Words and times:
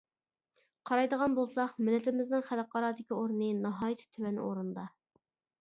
قارايدىغان 0.89 1.35
بولساق 1.39 1.75
مىللىتىمىزنىڭ 1.83 2.45
خەلقئارادىكى 2.49 3.19
ئورنى 3.19 3.53
ناھايىتى 3.67 4.11
تۆۋەن 4.17 4.45
ئورۇندا. 4.47 4.91